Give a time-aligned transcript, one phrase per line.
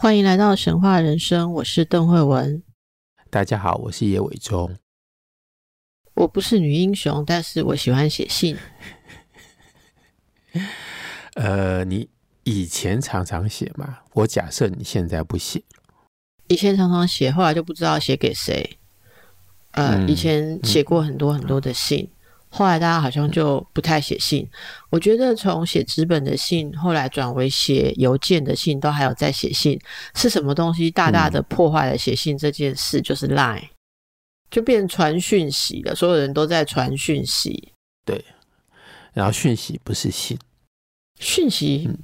[0.00, 2.62] 欢迎来到神话人生，我是邓惠文。
[3.28, 4.74] 大家好，我是叶伟忠。
[6.14, 8.56] 我不是女英雄，但是我喜欢写信。
[11.36, 12.08] 呃，你
[12.44, 13.98] 以前常常写吗？
[14.14, 15.62] 我假设你现在不写。
[16.48, 18.78] 以前常常写，后来就不知道写给谁。
[19.72, 22.19] 呃，嗯、以前写过很多很多的信，嗯、
[22.50, 24.42] 后来大家好像就不太写信。
[24.42, 24.50] 嗯、
[24.90, 29.80] 我觉得从写纸本的信，后来转为写邮件的信，都还有在写信。
[30.14, 33.00] 是什么东西大大的破坏了写信这件事？
[33.00, 33.68] 嗯、就是 Line，
[34.50, 35.94] 就变传讯息了。
[35.94, 37.72] 所有人都在传讯息。
[38.04, 38.24] 对，
[39.12, 40.38] 然后讯息不是信，
[41.18, 41.86] 讯息。
[41.88, 41.98] 嗯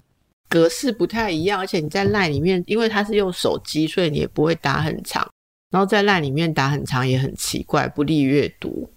[0.48, 5.28] 格式不太一样，而且你在 LINE 里面，因为它是用手机，所以你也不会打很长。
[5.72, 8.88] 然后在 LINE 里面打很长也很奇怪，不利阅读。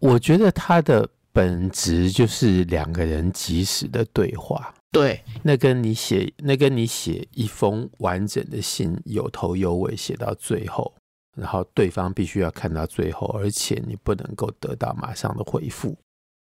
[0.00, 4.74] 我觉得它的本质就是两个人及时的对话。
[4.90, 10.94] 对，那跟你写那跟你写一封完整的信，有头有尾写到最后，
[11.36, 15.94] 然后对方必须要看到最后，而且你不能够得到马上的回复。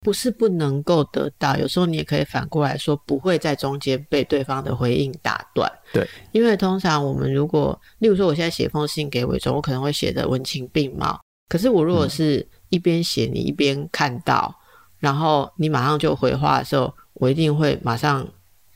[0.00, 5.70] 不是不能够得到，有时候你也可以反过来说，不会在中间被对方的回应打断。
[5.94, 11.18] 对，因为通常我们如果，例如说，我现在写封信给伟忠，我可能会写的文情并茂。
[11.48, 14.64] 可是我如果是一边写，你一边看到，嗯、
[15.00, 18.26] 然后你马上就回话的时候，我一定会马上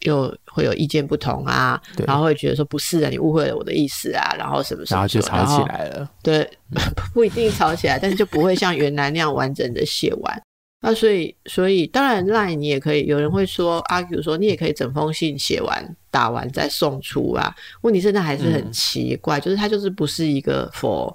[0.01, 6.09] 又会有意见不同啊，然后会觉得说不是啊，你误会了我的意思啊，然后什么什么，然后就吵起来了。
[6.23, 6.81] 对，嗯、
[7.13, 10.43] 不一定吵起来，但是就不会像原来那样完整的写完。
[10.81, 13.07] 那所以，所以当然，LINE 你也可以。
[13.07, 17.53] 有人会说，argue 说，你也可以整封信写完、打完再送出啊。
[17.81, 21.13] 问题是，那还是很奇怪，嗯、就是它就是不是一个 for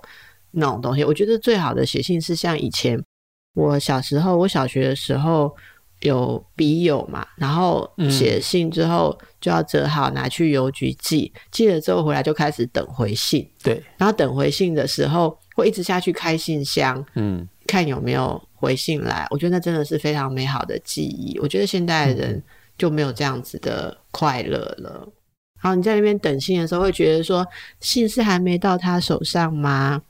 [0.53, 1.03] 那种东西。
[1.03, 2.97] 我觉得最好的写信是像以前
[3.55, 5.53] 我小时候，我小学的时候
[5.99, 13.47] 有笔友嘛，然后写信之后就要折好拿去邮局寄，寄了之后回来就开始等回信。
[13.61, 18.41] 对，然后等回信的时候会一直下去开信箱，嗯，看有没有。
[18.63, 21.37] 回信来，我觉得那真的是非常美好的记忆。
[21.39, 22.41] 我觉得现代人
[22.77, 25.05] 就没有这样子的快乐了。
[25.59, 27.45] 好，你在那边等信的时候，会觉得说，
[27.81, 30.01] 信是还没到他手上吗？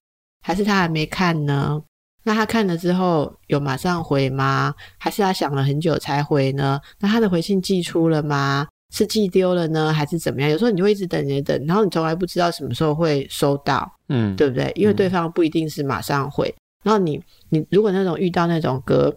[0.44, 1.82] 还是他还没看呢？
[2.26, 4.74] 那他看了之后有马上回吗？
[5.00, 6.80] 还是他想了很久才回呢？
[7.00, 8.68] 那他的回信寄出了吗？
[8.94, 10.50] 是寄丢了呢，还是怎么样？
[10.50, 14.72] 有时候你就会一直等，等等，然后你从来不知道什么时候会收到，嗯，对不对？
[14.76, 16.54] 因为对方不一定是马上回。
[16.84, 19.16] 然后你你如果那种遇到那种隔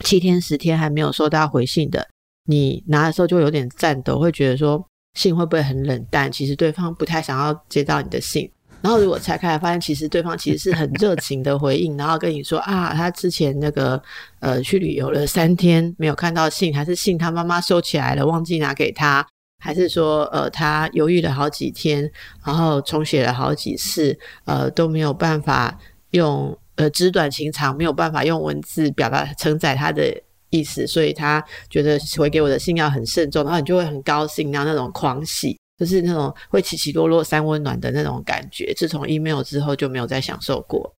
[0.00, 2.06] 七天十天还没有收到回信的，
[2.44, 4.84] 你拿的时候就有点颤抖，会觉得说
[5.14, 6.30] 信会不会很冷淡？
[6.30, 8.50] 其实对方不太想要接到你的信。
[8.82, 14.02] 然后如果拆开来发现，其实对方其实是很热情的回应， 然后跟你说啊，他之前那个
[14.40, 19.26] 呃去旅游了三天没有看到信，还是信他妈妈收起来了，忘记拿给他，
[19.58, 22.10] 还是说呃他犹豫了好几天，
[22.44, 25.78] 然后重写了好几次，呃都没有办法
[26.10, 26.56] 用。
[26.76, 30.18] 呃，纸短情长，没有办法用文字表达承载他的
[30.48, 38.74] 意思，所以他觉得回给我的信要很慎重，然后你就会很高兴，然后那种狂喜，就是那种会起起落落三温暖的那种感觉。
[38.76, 40.94] 自从 email 之后，就没有再享受过。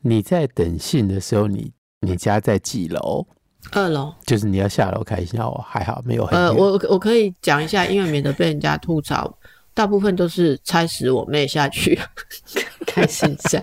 [0.00, 3.24] 你在等信的时候，你你家在几楼？
[3.70, 5.38] 二楼，就是你要下楼开信。
[5.38, 6.36] 我还好，没有很。
[6.36, 9.38] 呃，我我可以讲一下，因为免得被人家吐槽，
[9.72, 11.96] 大部分都是差使我妹下去
[12.84, 13.62] 开信箱。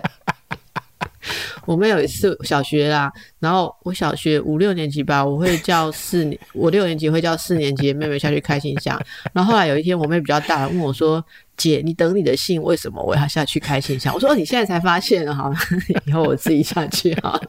[1.66, 9.00] 我们有一次小学啦，然后我小学五六年级吧，我会叫四年， 我六年级会叫四年级的妹妹下去开信箱。
[9.32, 11.24] 然后后来有一天，我妹比较大，问我说
[11.56, 15.52] ：“姐，你等你的信，为什么我要下去开信箱？”我说：“你现在才发现哈，
[16.06, 17.40] 以后我自己下去哈。”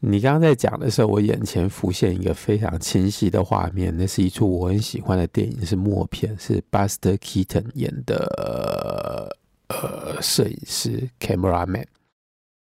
[0.00, 9.34] 你刚刚在讲的时候，我眼前浮现一个非常清晰的画面，那是一出我很喜欢的电影，是默片，是 Buster Keaton 演的。
[9.68, 11.86] 呃，摄影师 （cameraman），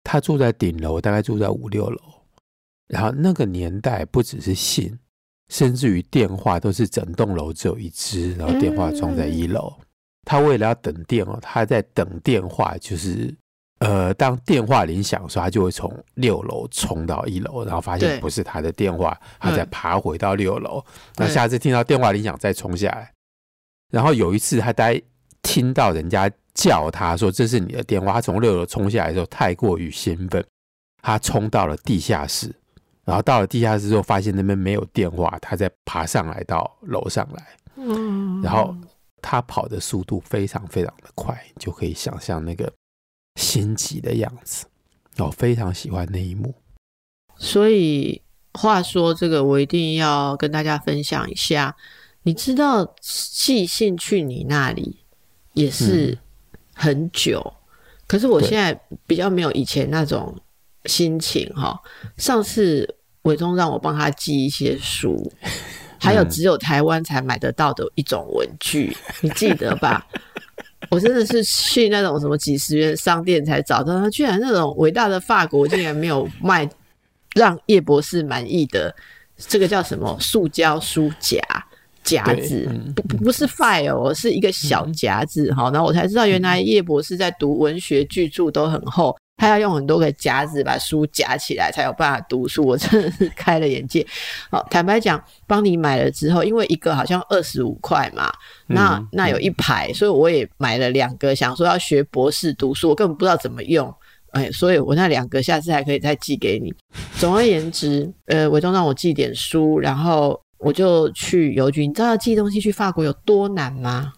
[0.03, 1.99] 他住在顶楼，大概住在五六楼。
[2.87, 4.97] 然后那个年代不只是信，
[5.49, 9.73] 甚至于电话都是整栋楼只有一只，然后电话装在一楼。
[10.23, 13.31] 他为了要等电哦，他在等电话，就是
[13.79, 20.83] 呃，当电话铃响的时候，他就会从六楼冲到一楼，然后发现不是他的电话，他再爬回到六楼。
[21.17, 23.11] 那下次听到电话铃响再冲下来。
[23.91, 24.99] 然后有一次，他待
[25.43, 30.43] 听到人家叫他说：“这是你的电话。”他从六楼冲下来的时候，太过于兴奋，
[31.03, 32.51] 他冲到了地下室。
[33.03, 37.57] 然后到了地下室之后，发现那边没有电话，他再爬上来到楼上来。
[37.75, 38.75] 嗯，然后
[39.21, 42.71] 他跑的速度非常非常的快，就可以想象那个
[43.39, 44.65] 心急的样子。
[45.19, 46.55] 我非常喜欢那一幕。
[47.37, 48.21] 所以
[48.53, 51.75] 话说，这个我一定要跟大家分享一下。
[52.23, 55.05] 你知道寄信去你那里
[55.53, 56.17] 也是
[56.75, 57.53] 很久，嗯、
[58.05, 60.37] 可是我现在比较没有以前那种
[60.85, 61.79] 心情哈。
[62.17, 65.31] 上次伟忠让我帮他寄一些书，
[65.97, 70.05] 还有只有台湾才买得到的一种文具，嗯、 你记得吧？
[70.91, 76.69] 我真的是去那种什么几十元商店才找到，他居然那种伟大的法国竟然没有卖
[77.33, 78.95] 让叶博士满意的
[79.35, 81.41] 这个叫什么塑胶书夹。
[82.05, 94.05] 夹子不不不是 file，是一个小夹子哈，然后我才知道原来叶博士在读文学巨著都很厚，他要用很多个夹子把书夹起来才有办法读书，我真的是开了眼界。
[94.51, 98.31] 好，坦白讲，帮你买了之后，因为一个好像二十五块嘛，
[98.67, 103.91] 那那有一排，所以我也买了两个，想说要学博士读书，我根本不知道怎么用，
[104.31, 106.71] 哎，所以我那两个下次还可以再寄给你。
[107.17, 110.39] 总而言之，呃，伟忠让我寄点书，然后。
[110.65, 114.11] 我就去邮局，你知道寄东西去法国有多难吗？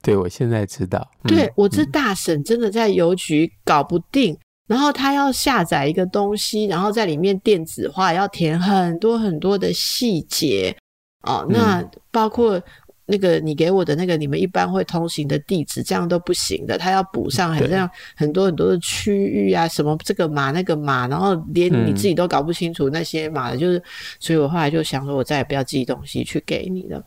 [0.00, 1.06] 对，我现在知道。
[1.24, 4.38] 嗯、对，我这大婶真的在邮局搞不定，嗯、
[4.68, 10.74] 然后她要下载一个东西，然后在里面电子化，要填很多很多的细节
[11.22, 11.46] 哦。
[11.48, 12.60] 那包括。
[13.06, 23.82] 那个你给我的那个你们一般会通行的地址，这样都不行的，他要补上很像很多很多的区域啊，什么这个码那个码，然后连你自己都搞不清楚那些码的，就是，
[24.18, 27.04] 所以我后来就想说，我再也不要寄东西去给你了。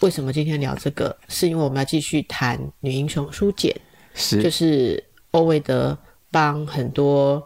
[0.00, 1.16] 为什么今天聊这个？
[1.28, 3.74] 是因为我们要继续谈女英雄书简，
[4.14, 5.96] 是就是欧维德
[6.30, 7.42] 帮很多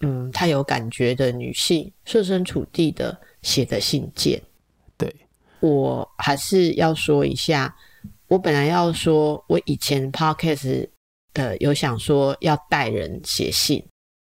[0.00, 4.38] 嗯太有感觉的女性设身处地的写的信件。
[5.64, 7.74] 我还是要说一下，
[8.28, 10.86] 我本来要说，我以前 podcast
[11.32, 13.82] 的有想说要带人写信，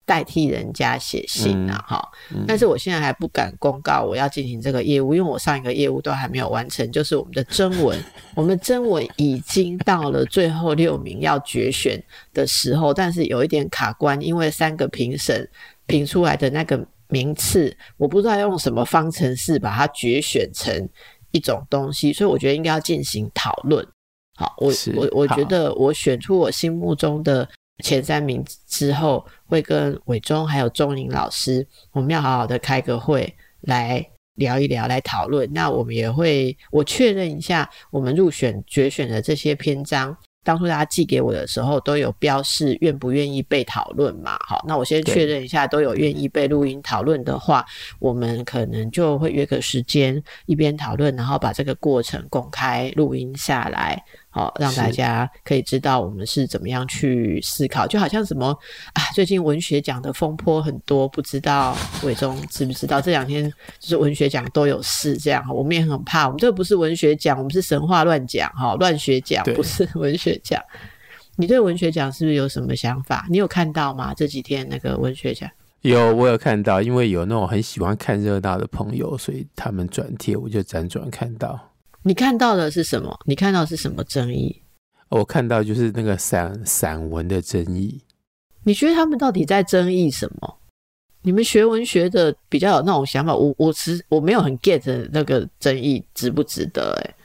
[0.07, 8.03] 代替人家写信啊，哈、嗯，但是我现在还不敢公告我要进行这个业务，因为我上一个业务都还没有完成，就是我们的征文，
[8.33, 12.03] 我们的征文已经到了最后六名要决选
[12.33, 15.47] 的时候，但是有一点卡关，因为三个评审
[15.85, 20.89] 评出来的那个名次，我不知道用什么方程式把它决选成。
[21.31, 23.85] 一种东西，所以我觉得应该要进行讨论。
[24.35, 27.47] 好，我我我觉得我选出我心目中的
[27.83, 34.05] 前三名之后，会跟伟忠还有钟颖老师，我们要好好的开个会来
[34.35, 35.51] 聊一聊，来讨论。
[35.51, 40.15] 那我们也会我确认一下我们入选决选的这些篇章。
[40.43, 44.37] 当初大家寄给我的时候，都有标示愿不愿意被讨论嘛？
[44.47, 47.65] 好，那我先确认一下，都有愿意被录音讨论的话，
[47.99, 54.03] 我们可能就会约个时间，一边讨论，然后把这个过程公开录音下来。
[54.31, 58.55] 好，让大家可以知道我们是怎么样去思考，就好像什么
[58.93, 63.01] 啊，最近文学奖的风波很多，不知道伟忠知不知道？
[63.01, 66.25] 这两天就是文学奖都有事，这样我们也很怕。
[66.25, 70.61] 我们这个不是文学奖，我们是神话乱讲哈，乱学奖不是 文学奖。
[71.35, 73.25] 你对文学奖是不是有什么想法？
[73.29, 74.13] 你有看到吗？
[74.13, 75.49] 这几天那个文学奖
[75.81, 81.68] 有，我有看到，因为有那种很喜欢看热闹的朋友，所以他们转贴，我就辗转看到。
[82.03, 83.19] 你看到的是什么？
[83.25, 84.61] 你看到的是什么争议？
[85.09, 88.01] 我看到就是那个散散文的争议。
[88.63, 90.55] 你觉得他们到底在争议什么？
[91.21, 96.97] 你们学文学的比较有那种想法，我我其实我没有很 get 那个争议值不值得？
[97.03, 97.15] 哎，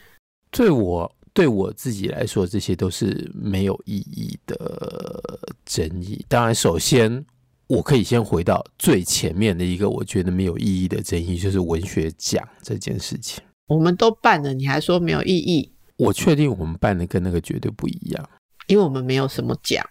[0.51, 6.25] 对我对我自己来说，这些都是没有意义的争议。
[6.27, 7.25] 当然，首先
[7.67, 13.41] 我可以先回到最前面的一个我觉得没有意义的争议，就是文学奖这件事情。
[13.67, 15.71] 我们都办了，你还说没有意义？
[15.97, 18.29] 我确定我们办的跟那个绝对不一样，
[18.67, 19.83] 因为我们没有什么奖。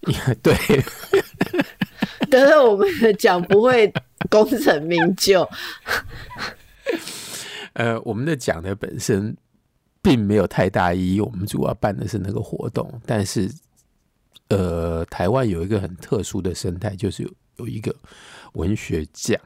[0.40, 0.54] 对，
[2.30, 3.92] 得了我们的奖不会
[4.30, 5.48] 功成名就。
[7.74, 9.36] 呃，我们的奖的本身
[10.00, 13.00] 并没有太大意义，我们主要办的是那个活动。
[13.04, 13.50] 但是，
[14.48, 17.94] 呃，台湾有一个很特殊的生态，就是有有一个
[18.52, 19.38] 文学奖。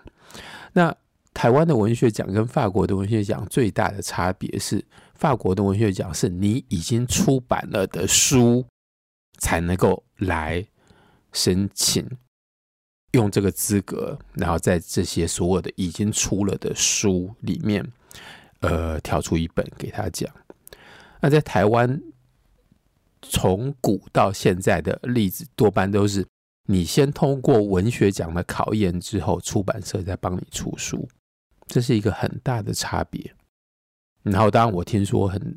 [0.75, 0.95] 那
[1.33, 4.85] 台湾的文学奖跟法国的文学奖最大的差别是，
[5.15, 8.67] 法国的文学奖是你已经出版了的书
[9.39, 10.67] 才能够来
[11.33, 12.07] 申请
[13.13, 17.85] 用这个资格，然后在这些所有的已经出了的书里面，
[18.61, 20.29] 呃，挑出一本给他讲。
[21.21, 22.01] 那在台湾，
[23.23, 26.27] 从古到现在的例子，多半都是
[26.67, 31.09] 你先通过文学奖的考验之后，出版社再帮你出书，
[31.71, 33.35] 这是一个很大的差别。
[34.23, 35.57] 然后，当然我听说很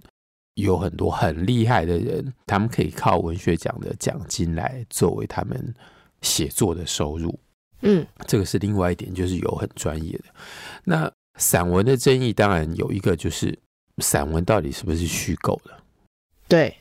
[0.53, 5.73] 有很多很厉害的人，他们可以靠文学奖的奖金来作为他们
[6.21, 7.37] 写作的收入。
[7.81, 10.25] 嗯，这个是另外一点，就是有很专业的。
[10.85, 13.59] 那散文的争议，当然有一个就是。
[13.99, 15.71] 散文到底是不是虚构的？
[16.47, 16.75] 对，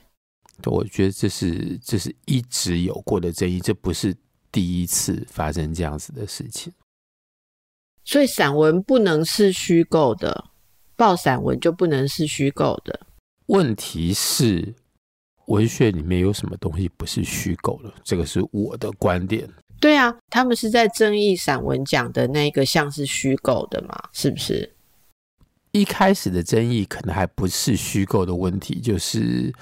[0.64, 4.16] 我觉得这是这是一直有过的争议，这不是
[4.50, 6.72] 第一次发生这样子的事情。
[8.04, 10.46] 所以散文不能是虚构的，
[10.96, 13.00] 报散文就不能是虚构的。
[13.46, 14.74] 问题是，
[15.46, 17.92] 文学里面有什么东西不是虚构的？
[18.02, 19.48] 这个是我的观点。
[19.80, 24.00] 对啊，他们是在争议散文奖的那个像是虚构的嘛？
[24.12, 24.72] 是不是？
[25.72, 29.52] 一开始的争议可能还不是虚构的问题，就是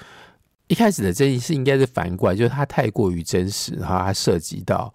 [0.67, 4.93] 一开始的争议是应该是反过来，就是它太过于真实，然后它涉及到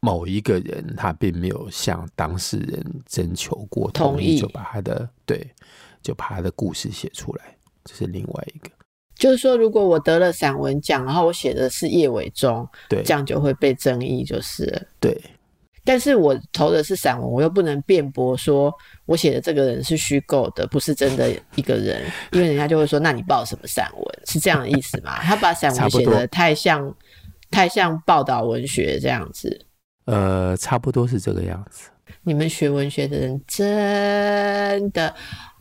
[0.00, 5.46] 某一个人，他并没有向当事人征求过同意，就把他的对，
[6.02, 8.70] 就把他的故事写出来，这是另外一个。
[9.14, 15.20] 就是说，如果我得了散文奖，然后我写的是叶伟忠，对，这样就会被争议，就是对。
[15.82, 18.72] 但是我投的是散文，我又不能辩驳说
[19.06, 22.02] 我写的这个人是虚构的，不是真的一个人，
[22.32, 24.20] 因为人家就会说，那你报什么散文？
[24.26, 25.18] 是这样的意思吗？
[25.20, 26.94] 他把散文写的太像，
[27.50, 29.66] 太像报道文学这样子。
[30.10, 31.88] 呃，差不多是这个样子。
[32.22, 35.14] 你们学文学的人真的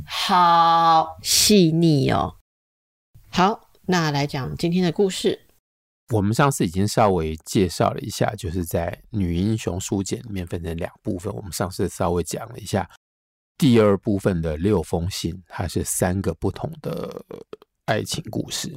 [0.04, 2.36] 好细腻哦。
[3.30, 5.40] 好，那来讲今天的故事。
[6.12, 11.32] 我们上次已经稍微介绍了一下，就是在《女英雄书简》里面分成两部分。
[11.32, 12.90] 我们上次稍微讲了一下
[13.56, 17.24] 第二部分的六封信，它是三个不同的
[17.86, 18.76] 爱情故事。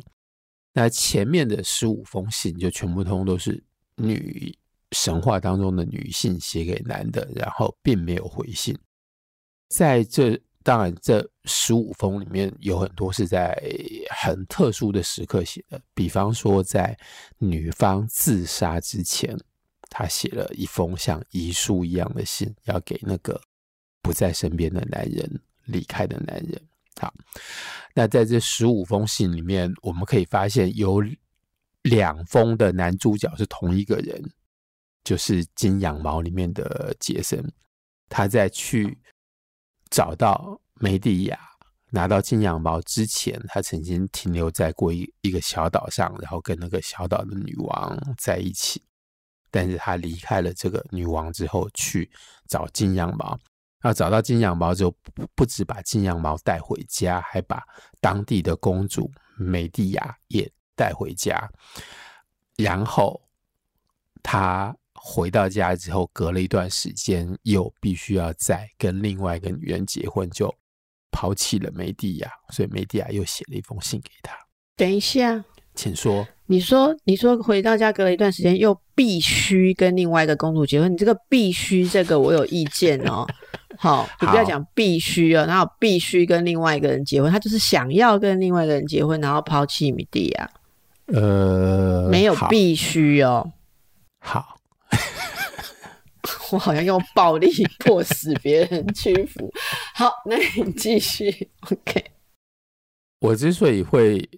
[0.75, 3.65] 那前面的十五封信就全部通都是
[3.97, 4.55] 女
[4.93, 8.79] 神话当中的女性写给男的，然后并没有回信。
[9.69, 10.41] 在这。
[10.65, 13.61] 当然，这十五封里面有很多是在
[14.11, 16.97] 很特殊的时刻写的，比方说在
[17.39, 19.37] 女方自杀之前，
[19.91, 23.41] 她写了一封像遗书一样的信，要给那个
[24.01, 25.29] 不在身边的男人、
[25.65, 26.63] 离开的男人。
[26.95, 27.13] 好，
[27.93, 31.03] 那在这十五封信里面，我们可以发现有
[31.83, 34.23] 两封的男主角是同一个人，
[35.05, 37.45] 就是《金羊毛》里面的杰森，
[38.09, 38.99] 他在去。
[39.95, 41.39] 找到梅蒂亚，
[41.91, 48.83] 拿到金羊毛之前，他曾经停留在过一一个小岛上，然后跟那个小岛的女王在一起。
[49.51, 52.11] 但是他离开了这个女王之后，去
[52.49, 53.39] 找金羊毛。
[53.83, 57.63] 那找到金羊毛之后，不不止把金羊毛带回家，还把
[58.01, 61.47] 当地的公主梅蒂亚也带回家。
[62.57, 63.21] 然后
[64.23, 64.75] 他。
[65.05, 70.55] 回到家之后，隔了一段时间，又必须要再跟另外一个女人结婚，就
[71.11, 72.31] 抛弃了梅蒂亚。
[72.53, 74.33] 所以梅蒂亚又写了一封信给他。
[74.77, 75.45] 等一下，
[75.75, 76.25] 请说。
[76.47, 80.93] 你说，你说回到家隔了一段时间，又必须跟另外一个公主结婚。
[80.93, 83.27] 你这个必须，这个我有意见哦。
[83.79, 90.51] 好， 你不要讲必须哦，然后必须跟另外一个人结婚，他就是想要跟另外一个人结婚，然后抛弃米蒂亚。
[91.07, 93.51] 呃，没有必须哦。
[94.21, 94.59] 好。
[96.53, 97.51] 我好像用暴力
[97.81, 99.53] 迫使别人屈服。
[99.95, 101.51] 好，那你继续。
[101.71, 102.13] OK。
[103.19, 104.29] 我之所以会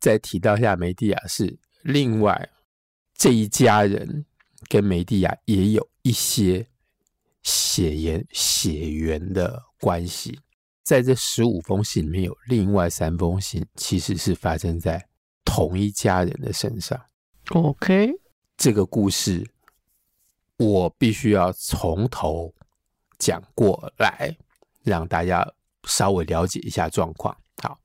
[0.00, 2.48] 再提到一下梅蒂亚，是另外
[3.14, 4.24] 这一家人
[4.68, 6.66] 跟梅蒂亚也有一些
[7.42, 10.38] 血缘血缘的关系。
[10.84, 15.06] 在这十五封信里面，有另外三封信其实是发生在
[15.44, 17.00] 同一家人的身上。
[17.50, 18.10] OK，
[18.56, 19.46] 这个故事。
[20.58, 22.52] 我必须要从头
[23.18, 24.36] 讲过来，
[24.82, 25.48] 让大家
[25.84, 27.36] 稍微了解一下状况。
[27.62, 27.78] 好，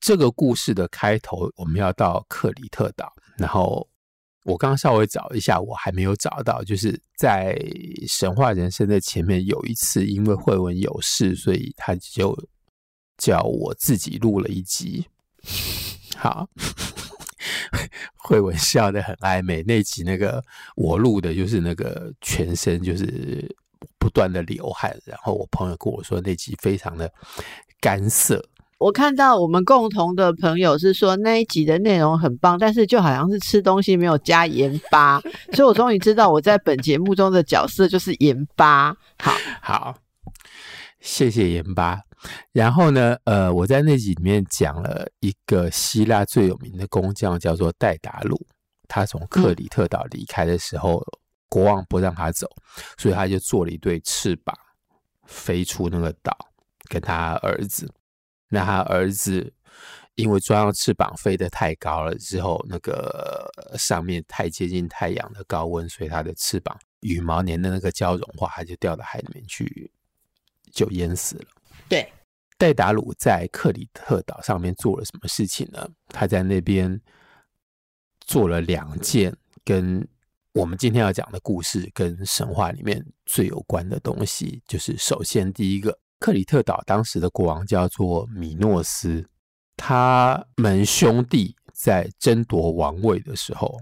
[0.00, 3.12] 这个故事的开头，我们要到克里特岛。
[3.36, 3.86] 然后
[4.44, 7.54] 我刚刚稍微找一下，我还没有找到，就是在
[8.06, 12.34] 神话人生的前面有一次，因为慧文有事，所以他就
[13.18, 15.06] 叫我自己录了一集。
[16.16, 16.48] 好。
[18.16, 20.42] 慧文笑得很暧昧，那集那个
[20.76, 23.56] 我录的就是那个全身就是
[23.98, 27.10] 不断的流汗，然后我朋友跟我说那集非常的
[27.80, 28.44] 干涩，
[28.78, 35.20] 我看到我们共同的朋友是说那一集的内容很棒，但是就好像是吃东西没有加盐巴，
[35.52, 38.96] 所以我终于知道我在本节目中的角色就是盐巴。
[39.18, 39.94] 好，好，
[41.00, 42.07] 谢谢盐巴。
[42.52, 48.46] 然后呢，呃，我在那集里面讲了一个希腊最有名的工匠，叫做戴达鲁。
[48.86, 51.18] 他从克里特岛离开的时候，嗯、
[51.48, 52.48] 国王不让他走，
[52.96, 54.56] 所以他就做了一对翅膀，
[55.26, 56.36] 飞出那个岛，
[56.88, 57.92] 跟他儿子。
[58.48, 59.52] 那他儿子
[60.14, 69.92] 因为装上翅膀飞得太高了之后，那个上面太接近太阳的高温，所以他的翅膀羽毛粘的那个胶融化，他就掉到海里面去，
[70.72, 71.44] 就淹死了。
[71.90, 72.10] 对，
[72.58, 75.88] 戴达鲁在克里特岛上面做了什么事情呢？
[76.08, 77.00] 他在那边
[78.20, 79.34] 做了两件
[79.64, 80.06] 跟
[80.52, 85.96] 我们今天要讲的故事跟神话里面最有关的东西，就是首先第一个。
[86.20, 89.24] 克里特岛当时的国王叫做米诺斯，
[89.76, 93.80] 他们兄弟在争夺王位的时候，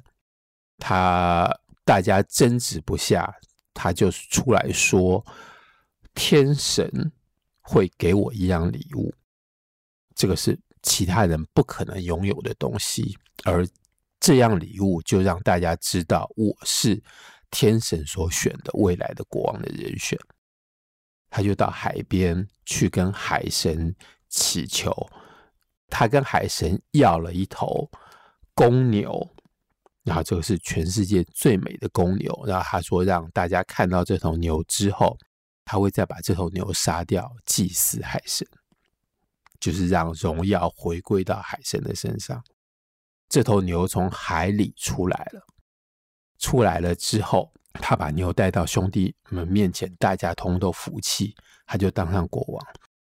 [0.76, 1.50] 他
[1.82, 3.34] 大家争执不下，
[3.72, 5.24] 他就出来说
[6.14, 7.10] ：“天神
[7.66, 9.12] 会给我一样礼物，
[10.14, 13.66] 这个是其他人不可能拥有的东西，而
[14.20, 17.02] 这样礼物就让大家知道我是
[17.50, 20.18] 天神所选的未来的国王的人选。”
[21.28, 23.94] 他就到海边去跟海神
[24.28, 24.94] 祈求，
[25.88, 27.90] 他跟海神要了一头
[28.54, 29.28] 公牛，
[30.04, 32.44] 然后这个是全世界最美的公牛。
[32.46, 35.18] 然后他说，让大家看到这头牛之后，
[35.66, 38.48] 他会再把这头牛杀掉，祭祀海神，
[39.60, 42.42] 就是让荣耀回归到海神的身上。
[43.28, 45.46] 这头牛从海里出来了，
[46.38, 47.52] 出来了之后。
[47.78, 52.66] 他把牛带到兄弟们面前，大家通都服气，他就当上国王。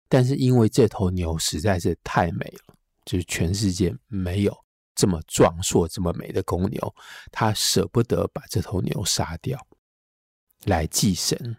[0.10, 2.74] 但是因为这头牛实在是太美了，
[3.06, 4.58] 就是全世界没有
[4.96, 6.96] 这么壮硕、这么美的公牛，
[7.32, 9.64] 他舍不得把这头牛杀掉
[10.64, 11.56] 来祭神。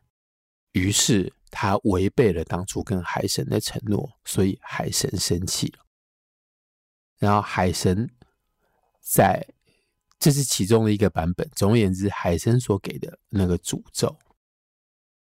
[0.72, 5.84] 于是他违背了当初跟海神的承诺，所以海神生气了。
[7.18, 8.10] 然后海神
[9.00, 9.47] 在。
[10.21, 11.49] 这是其中的一个版本。
[11.54, 14.19] 总而言之，海神所给的那个诅咒，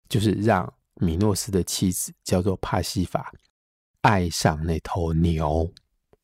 [0.08, 3.32] 就是让米诺斯的妻子叫做帕西法
[4.00, 5.72] 爱上那头牛，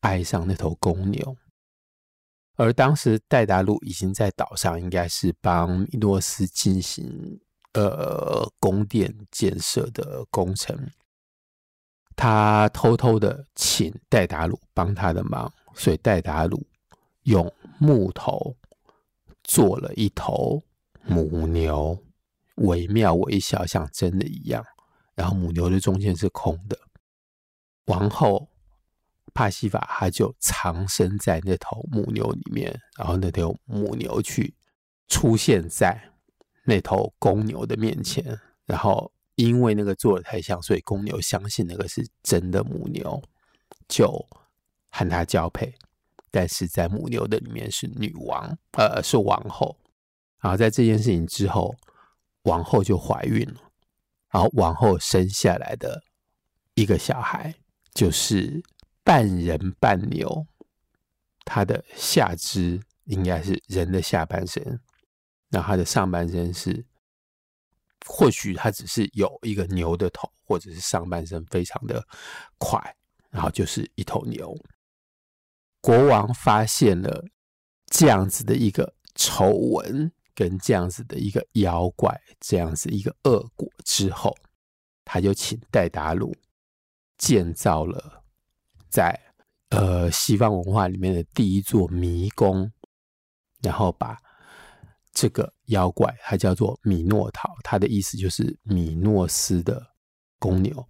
[0.01, 1.37] 爱上那头公牛。
[2.57, 7.39] 而当时戴达鲁已经在岛上，应该是帮米诺斯进行
[7.75, 10.89] 呃宫殿建设的工程。
[12.15, 16.65] 他偷偷的请戴达鲁帮他的忙，所以戴达鲁
[17.23, 18.55] 用木头。
[19.47, 20.63] 做了一头
[21.03, 22.03] 母牛，
[22.55, 24.65] 惟妙惟肖，像真的一样。
[25.13, 26.75] 然后母牛的中间是空的。
[27.85, 28.49] 王后
[29.35, 32.81] 帕西法，她就藏身在那头母牛里面。
[32.97, 34.55] 然后那头母牛去
[35.07, 36.11] 出现在
[36.65, 38.37] 那头公牛的面前。
[38.65, 43.21] 然后因为那个做的太像，所以公牛相信那个是真的母牛，
[43.87, 44.09] 就
[44.89, 45.73] 和它交配。
[46.31, 49.77] 但是在母牛的里面是女王，呃，是王后。
[50.41, 51.73] 然后在这件事情之后，
[52.43, 53.61] 王后就怀孕了。
[54.31, 56.03] 然后王后生下来的
[56.73, 57.55] 一个小孩
[57.93, 58.61] 就是
[59.03, 60.45] 半人半牛，
[61.45, 64.79] 他的下肢应该是人的下半身，
[65.49, 66.85] 那他的上半身是，
[68.05, 72.05] 或许他只是有一个牛的头，或者是上半身非常的
[72.57, 72.79] 快，
[73.29, 74.55] 然后就是一头牛。
[75.81, 77.23] 国王发现了
[77.87, 84.35] 这样子的一个丑闻，跟这样子的一个妖怪，这样子一个恶果之后，
[85.05, 86.35] 他就请戴达鲁
[87.17, 88.23] 建造了
[88.89, 89.17] 在
[89.69, 92.71] 呃西方文化里面的第一座迷宫，
[93.61, 94.17] 然后把
[95.15, 99.83] 这个妖怪，它叫做米诺陶，它的意思就是米诺斯的
[100.37, 100.87] 公牛，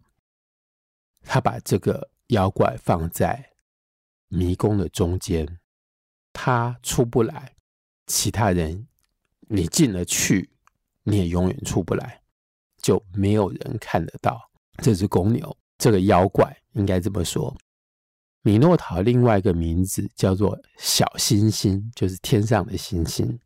[1.23, 3.51] 他把这个妖怪放在。
[4.27, 5.59] 迷宫的中间，
[6.33, 7.55] 他出不来。
[8.07, 8.87] 其他人，
[9.47, 10.49] 你进了去，
[11.03, 12.21] 你也永远出不来，
[12.81, 14.41] 就没有人看得到
[14.79, 15.55] 这只公牛。
[15.77, 17.55] 这个妖怪应该这么说：
[18.41, 23.39] 米诺陶另外一个名字叫做小星星，就是天上的星星。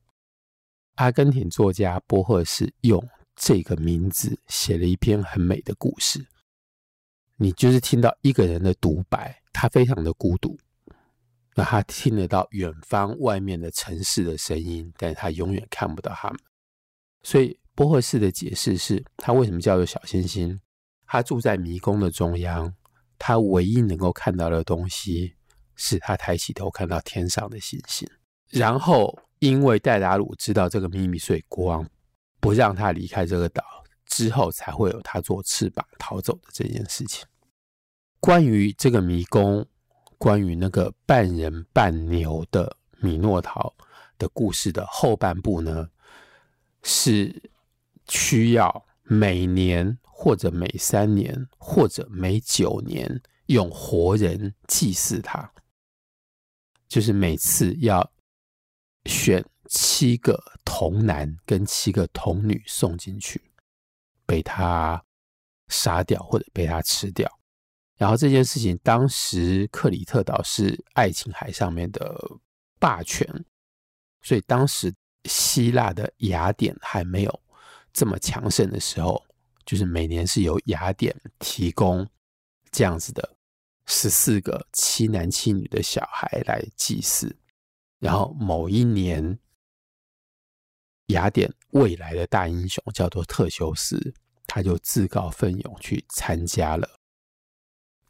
[0.99, 3.01] 阿根廷作家波赫士用
[3.33, 6.27] 这个名字写了一篇很美的故事。
[7.38, 10.59] 你就是听到一个人的独白，他非常的孤独。
[11.55, 16.39] 那他听得到远方外面的城市的声音，但他永远看不到他们。
[17.23, 20.59] 所以波赫士的解释是他为什么叫做小星星？
[21.05, 22.73] 他住在迷宫的中央，
[23.17, 25.33] 他唯一能够看到的东西
[25.77, 28.05] 是他抬起头看到天上的星星。
[28.49, 31.89] 然后，因为戴达鲁知道这个秘密，所以国王
[32.39, 33.63] 不让他离开这个岛，
[34.06, 37.25] 之后才会有他做翅膀逃走的这件事情。
[38.19, 39.65] 关于这个迷宫，
[40.17, 43.73] 关于那个半人半牛的米诺陶
[44.17, 45.89] 的故事的后半部呢，
[46.84, 47.52] 是
[48.10, 55.49] 需要每年或者每三年或者每九年用活人祭祀他，
[56.89, 58.12] 就是每次要
[59.05, 63.41] 选七个童男跟七个童女送进去，
[64.25, 65.03] 被他
[65.67, 67.31] 杀掉或者被他吃掉。
[67.97, 72.17] 然后这件事情，当时克里特岛是爱琴海上面的
[72.79, 73.27] 霸权，
[74.21, 74.93] 所以当时
[75.25, 77.41] 希腊的雅典还没有
[77.91, 79.21] 这么强盛的时候，
[79.65, 82.07] 就是每年是由雅典提供
[82.71, 83.35] 这样子的
[83.85, 87.35] 十四个七男七女的小孩来祭祀。
[87.99, 89.38] 然后某一年，
[91.07, 94.13] 雅典未来的大英雄叫做特修斯，
[94.47, 96.89] 他就自告奋勇去参加了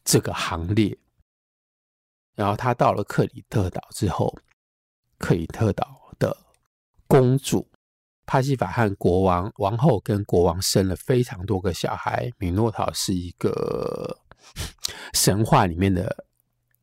[0.03, 0.97] 这个行列。
[2.35, 4.33] 然后他到了克里特岛之后，
[5.17, 6.37] 克里特岛的
[7.07, 7.69] 公主
[8.25, 12.31] 帕西法和国王、王后跟国王生了非常多个小孩。
[12.37, 14.19] 米诺陶是一个
[15.13, 16.25] 神话里面的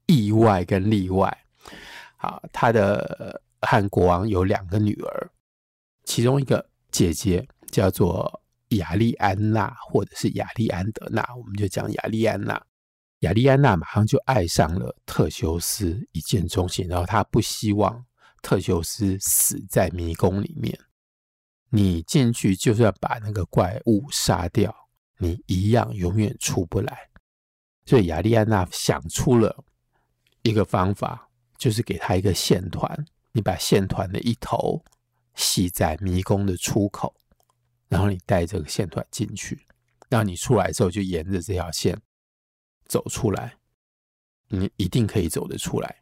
[0.06, 1.44] 意外跟例外。
[2.16, 5.30] 好，他的和国王有两个女儿，
[6.04, 12.60] 其中一个姐姐叫做亚丽安娜，或者是亚历安德娜，我们就讲亚丽安娜。
[13.20, 16.86] 亚丽安娜马上就爱上了特修斯，一见钟情。
[16.88, 18.04] 然后她不希望
[18.42, 20.78] 特修斯死在迷宫里面。
[21.70, 24.74] 你进去就算把那个怪物杀掉，
[25.18, 27.08] 你一样永远出不来。
[27.84, 29.64] 所以亚丽安娜想出了
[30.42, 31.25] 一个方法。
[31.58, 34.82] 就是给他一个线团，你把线团的一头
[35.34, 37.14] 系在迷宫的出口，
[37.88, 39.66] 然后你带这个线团进去，
[40.08, 41.96] 然后你出来之后就沿着这条线
[42.86, 43.54] 走出来，
[44.48, 45.96] 你一定可以走得出来。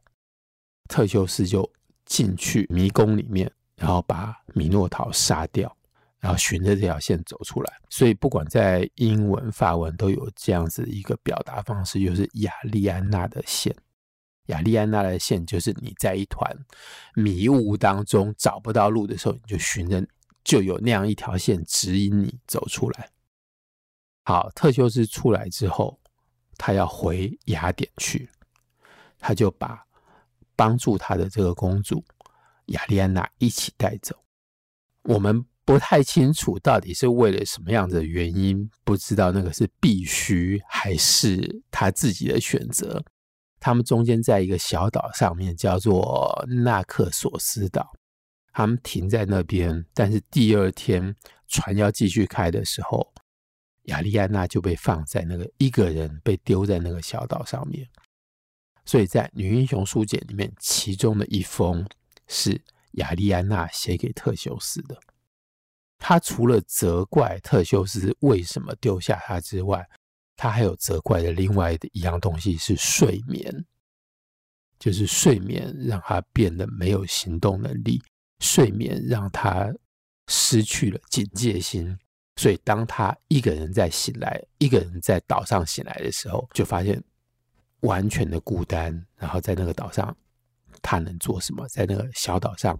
[0.88, 1.68] 特修斯就
[2.04, 5.74] 进去迷宫里面，然后把米诺陶杀掉，
[6.18, 7.72] 然后循着这条线走出来。
[7.88, 13.74] 所以不管在英文、法文都有这样子一个表达方式，就是亚利安娜的线。
[14.46, 16.54] 亚利安娜的线就是你在一团
[17.14, 20.06] 迷雾当中找不到路的时候，你就寻着，
[20.42, 23.08] 就有那样一条线指引你走出来。
[24.24, 25.98] 好，特修斯出来之后，
[26.56, 28.28] 他要回雅典去，
[29.18, 29.82] 他就把
[30.56, 32.04] 帮助他的这个公主
[32.66, 34.14] 亚利安娜一起带走。
[35.02, 43.02] 我们不太清楚到底是为了什么样的原因，不知道那个是必须还是他自己的选择。
[43.64, 47.90] 他们中间在一个小岛上面，叫做纳克索斯岛。
[48.52, 51.16] 他们停在那边，但是第二天
[51.48, 53.10] 船要继续开的时候，
[53.84, 57.88] 亚利安娜就被放在那个一个人被丢在那个小岛上面。
[58.84, 61.88] 所以在《女英雄书简》里面，其中的一封
[62.28, 62.60] 是
[62.92, 65.00] 亚利安娜写给特修斯的。
[65.96, 69.88] 他除了责怪特修斯为什么丢下他之外，
[70.36, 73.64] 他还有责怪的另外的一样东西是睡眠，
[74.78, 78.02] 就是睡眠让他变得没有行动能力，
[78.40, 79.72] 睡眠让他
[80.28, 81.96] 失去了警戒心，
[82.36, 87.02] 所以当他一个人在醒来，一个人在岛上醒来的时候，就发现
[87.80, 88.92] 完全的孤单。
[89.16, 90.16] 然后在那个岛上，
[90.82, 91.66] 他能做什么？
[91.68, 92.78] 在那个小岛上，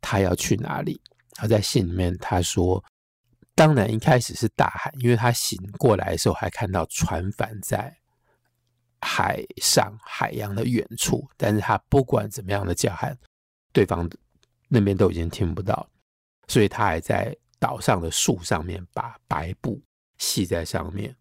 [0.00, 1.00] 他要去哪里？
[1.32, 2.82] 他在信里面他说。
[3.54, 7.96] 当然，一开始是大喊，因为他醒过来的时候还看到船帆在
[9.00, 13.16] 海上海洋的远处，但是他不管怎么样的叫喊，
[13.72, 14.10] 对方
[14.68, 15.88] 那边都已经听不到，
[16.48, 19.80] 所以他还在岛上的树上面把白布
[20.18, 21.14] 系在上面。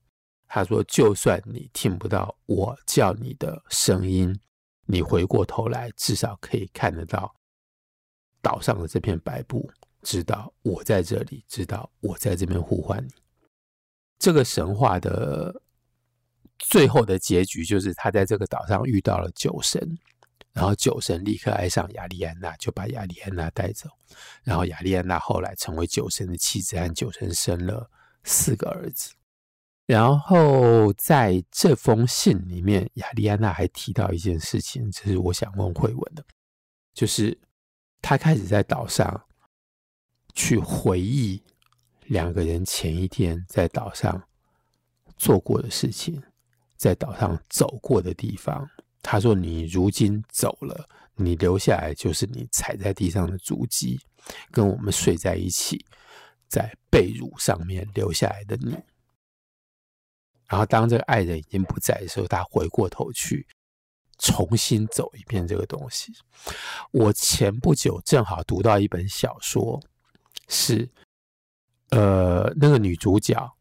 [0.47, 4.39] 他说：“就算你听不到我叫你的声音，
[4.85, 7.33] 你回过头来，至少可以看得到
[8.41, 9.71] 岛上的这片白布。”
[10.03, 13.11] 知道我在这里，知道我在这边呼唤你。
[14.19, 15.61] 这个神话的
[16.59, 19.97] 最后的结局就是他在这个岛上遇到了酒神，
[20.51, 23.89] 然后酒神立刻爱上亚利安娜，就把亚利安娜带走。
[24.43, 27.89] 然后亚利安娜后来成为酒神的妻子，和酒神生了
[28.23, 29.13] 四个儿子。
[29.85, 36.23] 然后在这封信里面，亚利安娜还提到一件事情，这是我想问慧文的，
[36.93, 37.37] 就是
[38.01, 39.25] 他开始在岛上。
[40.33, 41.41] 去回忆
[42.05, 44.21] 两个人前一天在岛上
[45.17, 46.21] 做过的事情，
[46.75, 48.69] 在岛上走过的地方。
[49.01, 53.99] 他说：“你如今走了，你留下来就是你踩在地上的足迹，
[54.49, 55.85] 跟我们睡在一起，
[56.47, 58.75] 在被褥上面留下来的你。
[60.47, 63.45] 然后当这个爱人已经不在的时候，他回过头去
[64.19, 66.13] 重新走一遍这个东西。
[66.91, 69.81] 我前不久正好读到一本小说，
[70.47, 70.89] 是
[71.89, 73.51] 呃那个女主角，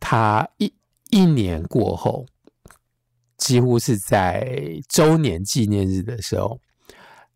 [0.00, 0.72] 她一
[1.10, 2.26] 一年过后。”
[3.38, 6.58] 几乎是在周年纪念日的时候，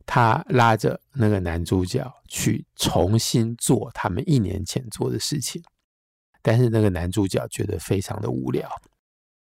[0.06, 5.62] 她拉着那个男主角去重新做他们一年前做的事情，
[6.40, 8.66] 但是那个男主角觉得非常的无聊，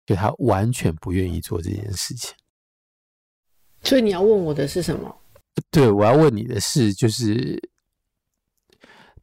[0.06, 2.36] 就他完全不愿意做这件事情。
[3.82, 5.22] 所以你要问我的是什么？
[5.72, 7.58] 对，我要问你的是，就是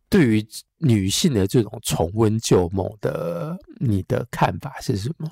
[0.08, 0.46] 对于
[0.78, 5.30] 女性的这种重温旧梦的，你的看法是什么？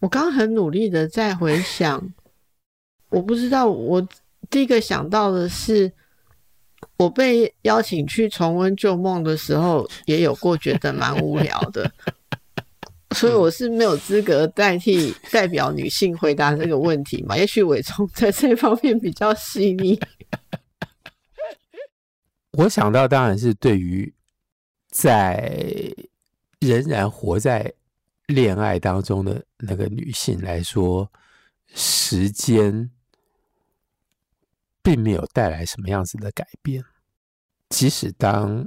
[0.00, 2.12] 我刚刚很努力的在回想，
[3.10, 4.06] 我不知道，我
[4.50, 5.92] 第一个想到的是，
[6.96, 11.92] 我被邀请去重温旧梦的时候，也有过觉得蛮无聊的，
[13.14, 17.36] 所以我是没有资格代替代表女性回答这个问题嘛？
[17.36, 20.00] 也许伟聪在这方面比较细腻。
[22.52, 24.14] 我想到当然是对于
[24.88, 25.94] 在
[26.60, 27.72] 仍然活在。
[28.26, 31.10] 恋爱当中的那个女性来说，
[31.74, 32.88] 时间
[34.80, 36.82] 并没有带来什么样子的改变。
[37.68, 38.66] 即使当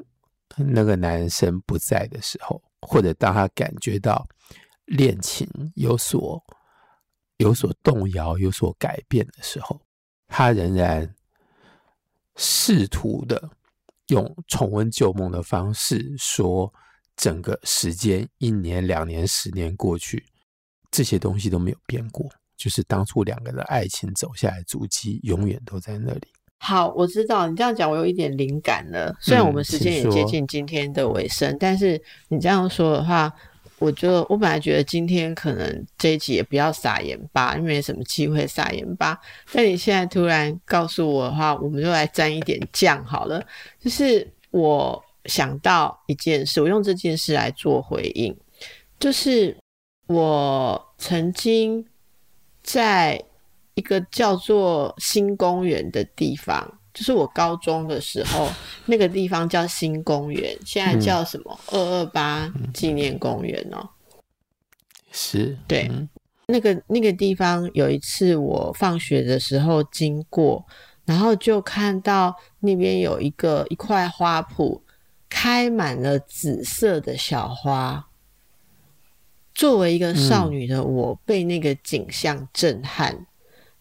[0.55, 4.27] 那个男生不在的时候，或者当他感觉到
[4.85, 6.43] 恋情有所
[7.37, 9.81] 有所动摇、有所改变的时候，
[10.27, 11.15] 他仍然
[12.35, 13.49] 试图的
[14.07, 16.73] 用重温旧梦的方式说。
[17.17, 20.21] 整个时间一年、两年、十年过去，
[20.91, 26.27] 这些东西都没有变过，就是当初两个人的爱情走下来足迹，永远都在那里。
[26.59, 29.15] 好，我知道你这样讲，我有一点灵感了。
[29.21, 33.31] 虽然我们时间也接近今天的尾声，嗯、但是你这样说的话，
[33.79, 39.19] 我就我本来觉得今天可能这一集也不要撒盐巴，因为什么机会撒盐巴。
[39.51, 43.45] 但你现在突然告诉我的话，我们就来沾一点酱好了。
[43.79, 45.01] 就是我。
[45.27, 48.38] 想到一件事，我用这件事来做回应，
[48.99, 49.57] 就是
[50.05, 51.83] 我曾经
[52.61, 53.19] 在
[53.73, 58.49] 一个叫做新公园的地方，就是我高中的时候，
[58.88, 61.60] 那个地方叫新公园，现在叫什么？
[61.67, 63.88] 二二八纪念公园哦。
[65.12, 65.91] 是，对，
[66.47, 70.65] 那个那个地方，有一次我放学的时候经过，
[71.05, 74.81] 然后就看到那边有一个一块花圃。
[75.27, 78.08] 开满了紫色的小花。
[79.53, 83.25] 作为一个少女的我，嗯、被那个景象震撼，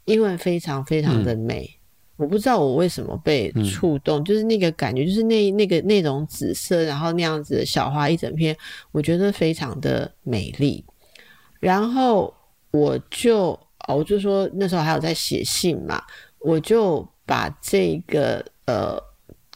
[0.05, 1.79] 因为非常非常的美。
[1.79, 1.84] 嗯、
[2.17, 8.57] 我不知道我为什么被触动，嗯、就是那个感觉，就是那那个那种紫色，然后那样子的小花一整片，
[8.93, 10.85] 我觉得非常的美丽。
[11.61, 12.33] 然后
[12.71, 13.51] 我就
[13.89, 16.03] 哦，我就说那时候还有在写信嘛，
[16.41, 19.03] 我就把这个呃。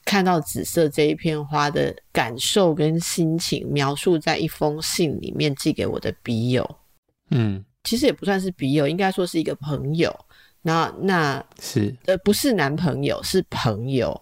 [0.04, 6.66] 看到紫色这一片花的感受跟心情，描述在一封信里面寄给我的笔友。
[7.30, 10.10] 嗯，其实也不算是笔友，应该说是一个朋友。
[10.68, 14.20] 那那是呃，不是男朋友，是朋友。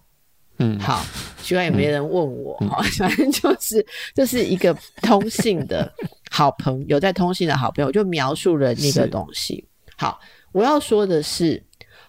[0.59, 1.05] 嗯，好，
[1.43, 5.93] 居然也没人问我，嗯、反正就是就是一个通信的
[6.31, 9.67] 好朋友，在通信的好朋友就描述了那个东西。
[9.97, 10.21] 好，
[10.53, 11.63] 我要说的是。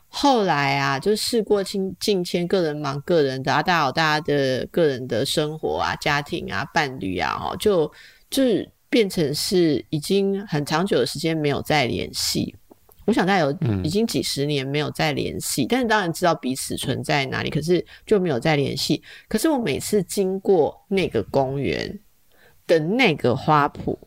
[0.10, 7.92] 后来啊，就是事过境迁，个人忙个人的啊，大家有大家的个人的生活啊、家庭啊、伴侣啊，哦，就
[8.30, 8.42] 就
[8.90, 12.56] 变成是已经很长久的时间没有再联系。
[13.08, 13.52] 我想大概有
[13.84, 19.02] 已经几十年没有再联系，嗯、但是当然知道彼此存在哪里，可是就没有再联系。
[19.28, 22.00] 可是我每次经过那个公园
[22.68, 23.98] 的那个花圃。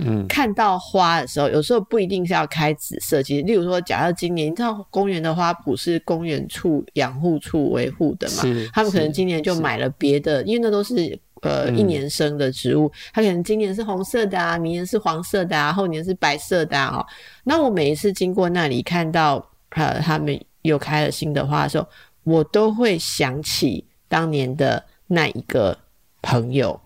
[0.00, 3.20] 嗯，看到花的时候，有时候不一定是要开紫色。
[3.20, 17.04] 其实，例如说，假设今年你知道公园的花圃是公园处养护处维护的嘛，他们可能今年就买了别的，因为那都是呃一年生的植物，嗯、他可能今年是红色的啊，明年是黄色的啊，后年是白色的啊。
[17.44, 19.36] 那我每一次经过那里看到
[19.70, 21.86] 呃他们又开了新的花的时候，
[22.24, 25.78] 我都会想起当年的那一个
[26.22, 26.80] 朋友。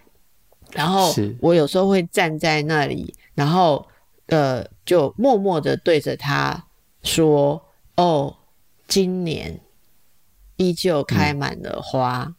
[0.72, 3.86] 然后我有时候会站在那里，然后
[4.28, 6.64] 呃，就默默的对着他
[7.02, 7.62] 说
[7.96, 8.34] ：“哦，
[8.88, 9.60] 今年
[10.56, 12.24] 依旧开满了花。
[12.24, 12.34] 嗯，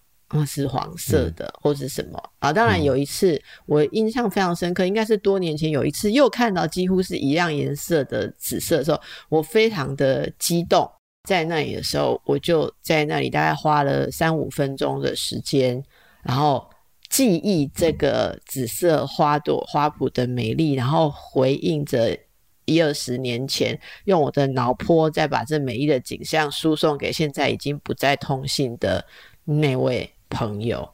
[0.45, 2.53] 是黄色的，嗯、或是什么啊？
[2.53, 10.89] 当然有一次我印象非常深刻，应该是多年前有一次又看到几乎是一样颜色的紫色的时候，我非常的激动。
[11.27, 15.81] 在那里的时候，我就在那里大概花了三五分钟的时间，
[16.21, 16.69] 然后
[17.09, 22.17] 记忆这个紫色花朵花圃的美丽，然后回应着
[22.65, 29.05] 一二十年前，用我的脑波再把这美丽的景象输送给现在已经不再通信的
[29.45, 30.93] 那位朋友。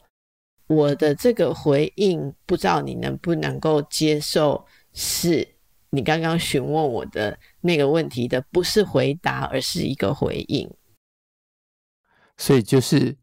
[0.68, 4.64] 我的这个回应，不知道你能不能够接受？
[4.92, 5.56] 是。
[5.92, 10.72] 你刚刚询问我的那个问题的不是回答，而是一个回应。
[12.38, 13.16] 所以就是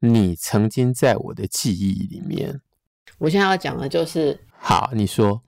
[0.00, 2.60] 你曾经在我的记忆里面。
[3.16, 5.42] 我现在要讲的就是，好，你说，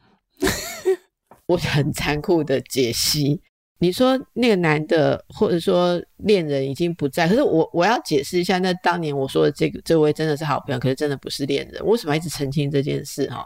[1.44, 3.42] 我很残酷的解析。
[3.82, 11.84] 你说那个男的或者说恋人已经不在，可是我我要解释一下，那当年我说的这个这位真的是好朋友，可是真的不是恋人。
[11.84, 13.28] 为什么一直澄清这件事？
[13.28, 13.44] 哈，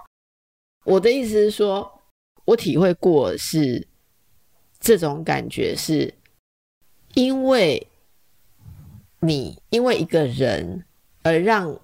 [0.85, 1.91] 我的意思是说。
[2.45, 3.85] 我体会过是
[4.79, 6.15] 这种感觉，是
[7.15, 7.85] 因为
[9.19, 10.85] 你因为一个人
[11.25, 11.77] 而让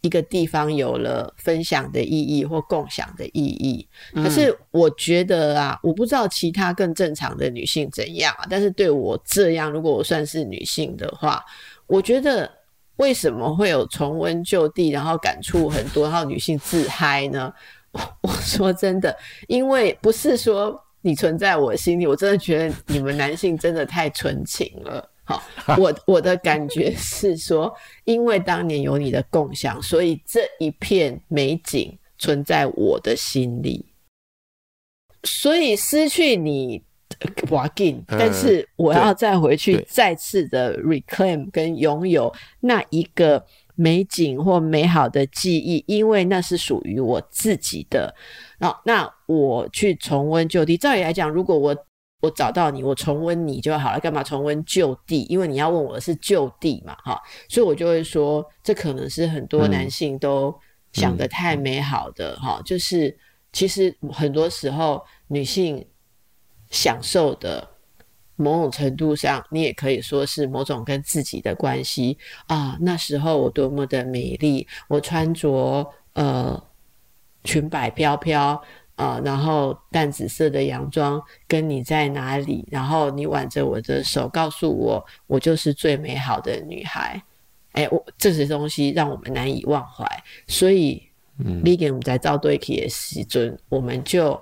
[0.00, 3.86] 一个地方有了分享的意义或共享的意义。
[4.14, 11.44] 可是我觉得啊，我不知道其他更正常的女性怎样啊，但是对我这样，如果我算是女性的话，
[11.86, 12.50] 我觉得
[12.96, 17.52] 为什么会有重温旧地，然后感触很多，然后女性自嗨呢？
[18.22, 19.16] 我说真的，
[19.48, 25.10] 因为不是说你存在我心里，我真的觉得你们男性真的太纯情了。
[25.28, 27.70] 好，我 我的感觉是说，
[28.04, 33.84] 因为当年有你的共享，所以这一片美景存在我的心里。
[35.24, 36.82] 所以失去你，
[37.50, 43.44] 我紧，但是我要再回去，再次的 reclaim 跟拥有那一个。
[43.80, 48.12] 美景或美好的记忆，因为那是属于我自己的。
[48.58, 51.72] 那那我去重温旧地，照理来讲，如果我
[52.20, 55.22] 我找到你，我重温你就好了，干嘛重温旧地？
[55.28, 60.54] 因为你要问我的是旧地嘛，哈，所以我就会说，这可能是很多男性都
[60.92, 63.16] 想的太美好的，哈、嗯，就是
[63.52, 65.86] 其实很多时候女性
[66.70, 67.68] 享受的。
[68.40, 72.78] 某种程度上，你也可以说是某种跟自己的关系啊。
[72.80, 76.62] 那时候我多么的美丽，我穿着呃
[77.42, 78.62] 裙摆飘飘
[78.98, 82.68] 啊，然后淡紫色的洋装，跟你在哪里？
[82.70, 87.22] 然后你挽着我的手，告诉我我就是最美好的女孩。
[87.72, 90.04] 哎，我这些东西让我们难以忘怀，
[90.46, 91.07] 所以。
[91.62, 94.40] 你给我们在造对起的时阵，我们就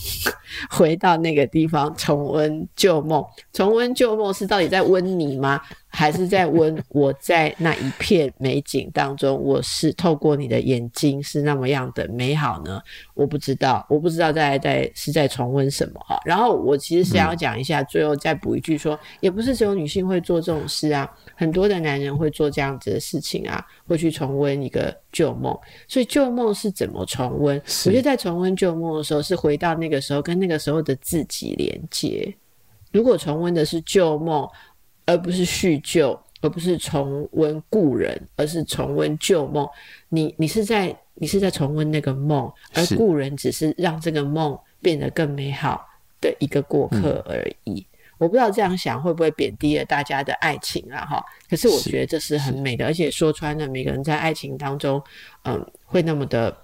[0.70, 3.24] 回到那个地方重温旧梦。
[3.52, 5.60] 重温旧梦是到底在温你吗？
[5.88, 9.40] 还是在温我在那一片美景当中？
[9.40, 12.80] 我是透过你的眼睛是那么样的美好呢？
[13.14, 16.20] 我不知道，我不知道在在是在重温什么哈。
[16.24, 21.08] 然后我其实是要讲一下，最后再补一句说，也不是只有女性会做这种事啊。
[21.34, 25.58] 很多的男人会做这样子的事情啊，会去重温一个旧梦。
[25.88, 27.56] 所以旧梦是怎么重温？
[27.86, 32.34] 我觉得在重温旧梦的时候，是回到那个时候，跟那个时候的自己连接。
[32.92, 34.48] 如果重温的是旧梦，
[35.06, 39.68] 而不是叙旧，而不是重温故人，而是重温旧梦，
[40.08, 45.84] 你你是在你是在重温那个梦，而故人只是让这个梦变得更美好
[46.20, 47.84] 的一个过客而已。
[48.18, 51.04] 我不知道这样想会不会贬低了大家的爱情啊？
[51.04, 55.02] 哈，可是我觉得这是很美的，而且说穿了，每个人在爱情当中，
[55.42, 56.56] 嗯，会那么的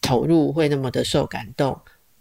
[0.00, 1.78] 投入，会那么的受感动，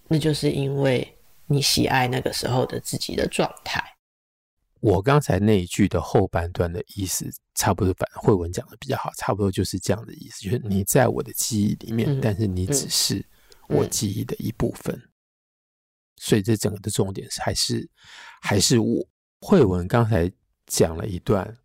[0.08, 3.84] 那就是因为你喜爱那个时候的自己的状态。
[4.80, 13.26] 我刚才那一句的后半段的意思，差不多，反正慧文讲的比较好，差不多就是这样的意思，就是你在我的记忆里面，嗯，但是你只是
[13.68, 15.02] 我记忆的一部分。
[16.20, 17.90] 所以这整个的重点是还是
[18.42, 19.08] 还是我
[19.40, 20.32] 慧文刚才
[20.66, 21.56] 讲了一段，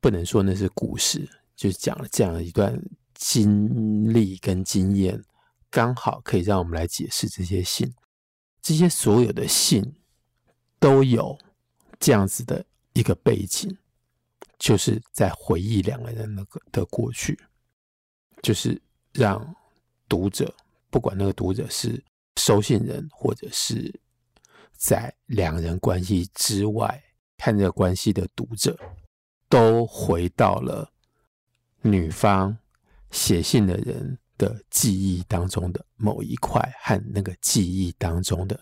[0.00, 2.76] 不能说那是故事，就是讲了这样一段
[3.14, 5.22] 经历跟经验，
[5.70, 7.92] 刚好可以让我们来解释这些信，
[8.60, 9.94] 这些所有的信
[10.80, 11.38] 都有
[12.00, 13.78] 这样子的一个背景，
[14.58, 17.38] 就是在回忆两个人那个的过去，
[18.42, 18.82] 就是
[19.12, 19.54] 让
[20.08, 20.52] 读者
[20.90, 22.02] 不管那个读者是。
[22.36, 24.00] 收信人，或者是
[24.72, 27.02] 在两人关系之外
[27.36, 28.78] 看这个关系的读者，
[29.48, 30.90] 都回到了
[31.82, 32.56] 女方
[33.10, 38.58] 写信的人的记忆当中的某一块和那个记忆当中的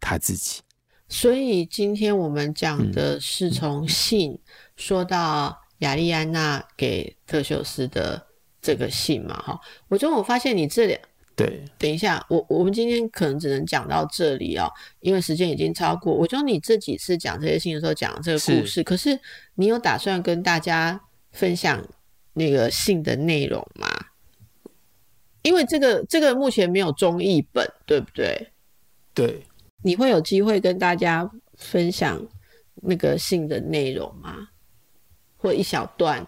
[0.00, 0.60] 他自己。
[1.08, 4.40] 所以今天我们讲的是从信
[4.76, 8.24] 说到亚利安娜给特修斯的
[8.62, 11.00] 这个信嘛，哈，我中我发现你这两
[11.42, 14.70] 对，等一下，我我们今天可能只能讲到这里哦，
[15.00, 16.12] 因为时间已经超过。
[16.12, 19.18] 我觉得你这几次讲这些信的时候讲这个故事，是可是
[19.54, 21.00] 你有打算跟大家
[21.32, 21.82] 分享
[22.34, 23.88] 那个信的内容吗？
[25.42, 28.52] 因为这个这个目前没有中译本，对不对？
[29.14, 29.42] 对，
[29.82, 32.28] 你会有机会跟大家分享
[32.82, 34.48] 那个信的内容吗？
[35.38, 36.26] 或一小段？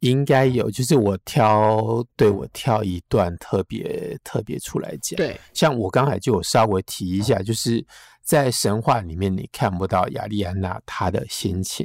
[0.00, 5.16] 应该有，就是我挑，对，我挑一段特别特别出来讲。
[5.16, 7.84] 对，像我刚才就有稍微提一下，就是
[8.22, 11.84] 在神话里面你看不到亚丽安娜她的心情，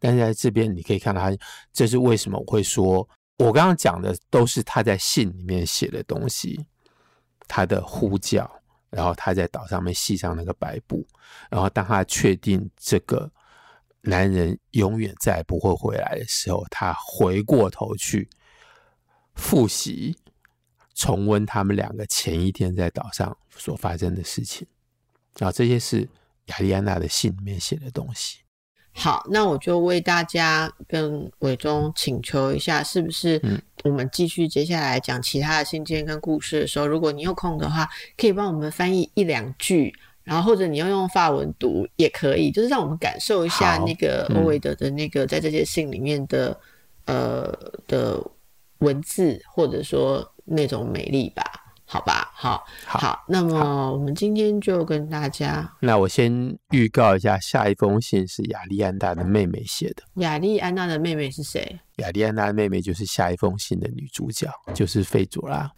[0.00, 1.36] 但是在这边你可以看到她，
[1.72, 6.58] 这是为什么我会说，我刚刚讲的都是她在信里面写的东西，
[7.46, 8.50] 她的呼叫，
[8.90, 11.06] 然后她在岛上面系上那个白布，
[11.50, 13.30] 然后当她确定这个。
[14.04, 18.28] 男人永远再也不会回来的时候，他回过头去
[19.34, 20.16] 复习、
[20.94, 24.66] 重温他们两个前一天在岛上所发生的事情。
[25.40, 26.08] 啊，这些是
[26.46, 28.38] 亚丽安娜的信里面写的东西。
[28.96, 33.42] 好，那我就为大家跟伟忠请求一下，是不是？
[33.82, 39.92] 我们继续接下来讲其他的信件跟故事的时候，如果你有空的话，可以帮我们翻译一两句。
[40.24, 46.58] 然后或者你要用法文读也可以，就是让我们感受一下那个欧维德的那个在这些信里面的、
[47.04, 48.30] 嗯、呃的
[48.78, 51.42] 文字，或者说那种美丽吧，
[51.84, 60.02] 好吧，好，好，好，那么我们今天就跟大家，那我先预告一下，下一封信是亚丽安娜的妹妹写的。
[60.14, 61.78] 亚丽安娜的妹妹是谁？
[61.96, 65.70] 亚丽安娜的妹妹就是下一封信的女主角，就是费佐拉。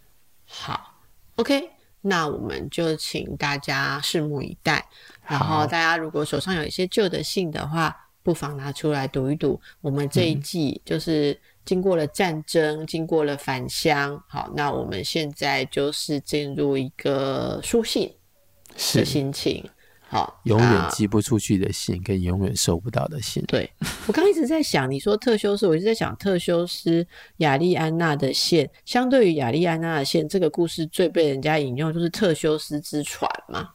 [0.47, 0.95] 好
[1.35, 1.76] ，OK。
[2.07, 4.87] 那我们就请大家拭目以待。
[5.27, 9.61] 然后大家如果手上有一些旧的信的话，不妨拿出来读一读。
[9.81, 14.23] 我们这一季就是经过了战争，嗯、经过了返乡。
[14.29, 18.13] 好，那我们现在就是进入一个书信
[18.95, 19.69] 的心情。
[20.09, 23.43] 好，永远寄不出去的信，跟永远收不到的信。
[23.49, 23.69] 对，
[24.07, 27.05] 我刚一直在想，你说特修斯，我一直在想特修斯
[27.39, 33.71] 雅利安娜的线，相对于雅利安娜的线，这个故事最被人家引用就是特修斯之船嘛，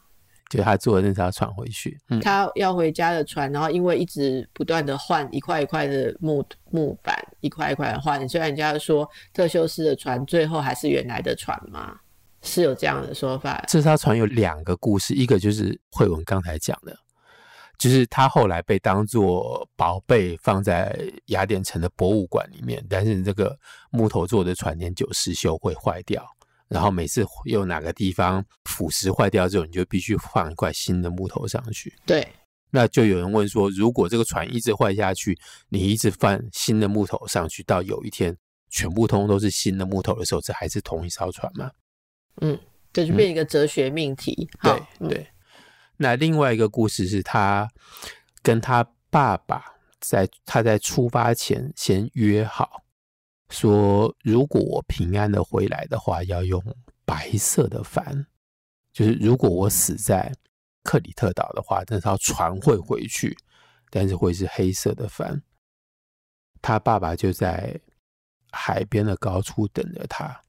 [0.48, 11.98] 就他坐的那条船回去，嗯，他要回家的船，然后因为一直不断的换一块一块的木木板，一块一块的换，虽然人家说特修斯的船最后还是原来的船吗？
[12.42, 13.64] 是有这样的说法。
[13.68, 16.96] 这艘船有两个故事，一个就是慧文刚才讲的，
[17.78, 23.58] 就是他后来被当做宝贝放在雅典城的博物馆里面，但是这个
[23.90, 26.24] 木头做的船年久失修会坏掉，
[26.68, 31.92] 然后每次有哪个地方腐蚀坏掉之后，你就必须放一块新的木头上去。
[32.06, 32.26] 对，
[32.70, 35.38] 那就有人问说，如果这个船一直坏下去，
[35.68, 38.36] 你一直放新的木头上去，到有一天
[38.70, 41.70] 全部通通都是新的木头的时候，这还是同一艘船吗？
[42.40, 42.58] 嗯，
[42.92, 44.48] 这就变一个哲学命题。
[44.62, 45.26] 对对，
[45.96, 47.70] 那另外一个故事是他
[48.42, 49.64] 跟他爸爸
[50.00, 52.82] 在他在出发前先约好，
[53.50, 56.62] 说如果我平安的回来的话，要用
[57.04, 58.26] 白色的帆。
[58.92, 60.30] 就是如果我死在
[60.82, 63.36] 克里特岛的话，那艘船会回去，
[63.90, 65.42] 但是会是黑色的帆。
[66.60, 67.80] 他爸爸就在
[68.50, 70.42] 海边的高处等着他。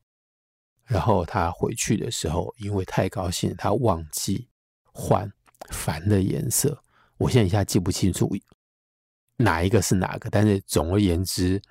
[0.86, 4.48] 然后他回去的时候，因为太高兴，他忘记
[4.92, 5.32] 换
[5.70, 6.82] 烦的颜色。
[7.18, 8.30] 我现在一下记不清楚
[9.38, 11.62] 哪一个是哪个，但是总而言之，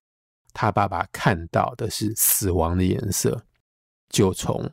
[0.52, 3.44] 他爸爸看到的是死亡的颜色，
[4.08, 4.70] 就从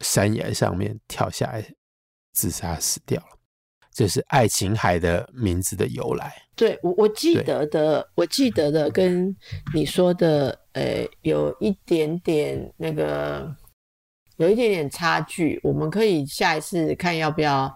[0.00, 1.74] 山崖上面跳下来
[2.32, 3.35] 自杀死掉了。
[3.96, 6.30] 这是爱琴海的名字的由来。
[6.54, 9.34] 对，我我记得的，我记得的跟
[9.74, 13.50] 你说的，呃，有一点点那个，
[14.36, 15.58] 有一点点差距。
[15.62, 17.74] 我们可以下一次看要不要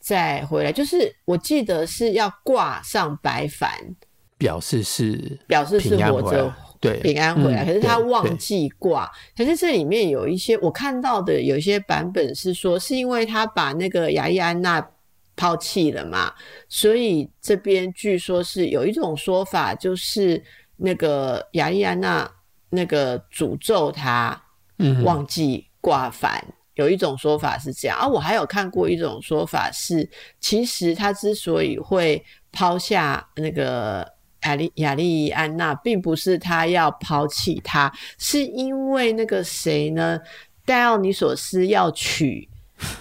[0.00, 0.70] 再回来。
[0.70, 3.70] 就是我记得是要挂上白帆，
[4.36, 7.64] 表示是表示是活着，对，平安回来。
[7.64, 9.10] 嗯、可是他忘记挂。
[9.34, 14.86] 可是这里面有一些我看到的，有一些版本是说，是因为他把那个亚丽安娜。
[15.36, 16.32] 抛弃了嘛，
[16.68, 20.42] 所以这边据说是有一种说法，就是
[20.76, 22.30] 那个亚丽安娜
[22.70, 24.40] 那个诅咒他，
[25.02, 26.32] 忘记挂帆。
[26.46, 30.08] 嗯、有一种说法是这样啊，我还有看过一种说法是，
[30.38, 34.06] 其实他之所以会抛下那个
[34.42, 40.20] 亚丽亚丽安娜，并不是他要抛弃他，是因为那个谁呢？
[40.64, 42.48] 戴奥尼索斯要娶。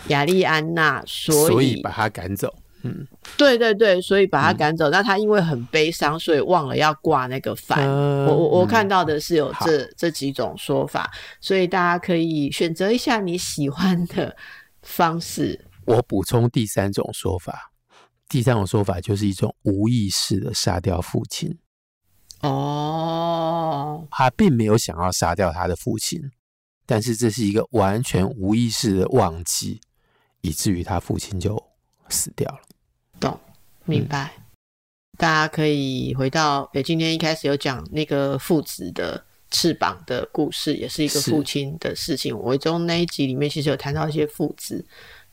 [0.08, 2.54] 亚利安娜，所以，把他赶走。
[2.86, 3.08] 嗯，
[3.38, 4.90] 对对对，所以把他赶走。
[4.90, 7.80] 嗯、那他因为很悲伤，所以忘了要挂那个幡。
[7.80, 11.10] 呃、我我我看到的是有这、嗯、这几种说法，
[11.40, 14.36] 所以大家可以选择一下你喜欢的
[14.82, 15.66] 方式。
[15.86, 17.72] 我补充第三种说法，
[18.28, 21.58] 第三种说法就是一种无意识的杀掉父亲。
[22.42, 26.20] 哦，他并没有想要杀掉他的父亲，
[26.86, 29.80] 但是这是一个完全无意识的忘记，
[30.42, 31.62] 以至于他父亲就
[32.10, 32.60] 死掉了。
[33.20, 33.40] 懂，
[33.86, 34.34] 明白。
[34.38, 34.44] 嗯、
[35.18, 42.38] 大家可以回到，诶，今天一开始有讲那个父子的翅膀的故事，也是一个父亲的事情。
[42.38, 44.86] 我中那一集里面其实有谈到一些父子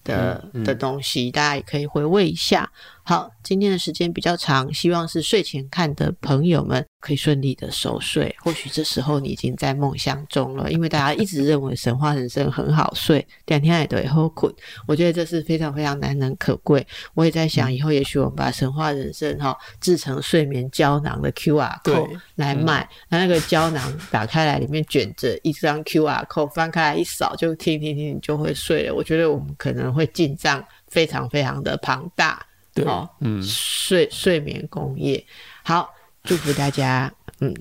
[0.05, 2.71] 的、嗯嗯、的东西，大家也可以回味一下。
[3.03, 8.35] 好，今天的时间比较长，希望是睡前看的朋友们可以顺利的熟睡。
[8.41, 14.55] 或许这时候你已经在梦乡中了，因为大家一直认为神话人生很好睡，两天也都会好困。
[14.87, 16.87] 我觉得这是非常非常难能可贵。
[17.15, 28.95] 我也在想，以后也许我们把神话人生哈制成睡眠胶囊的 QR code 来卖，那、嗯、那个胶囊打开来，里面卷着一张 QR code，翻开来一扫就听听听，你就会睡了。
[28.95, 32.47] 我觉得我们可能会进账非常非常的庞大。
[32.75, 35.25] 对，哦，嗯，睡睡眠工业，
[35.65, 35.93] 好，
[36.23, 37.55] 祝福大家，嗯，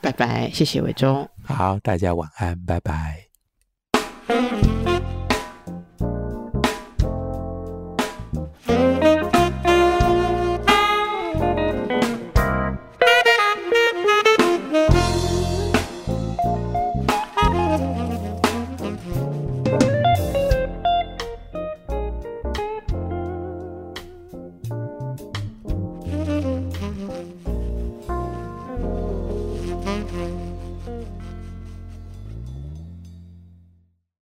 [0.00, 3.26] 拜拜，谢谢伟忠，好，大家晚安，拜拜。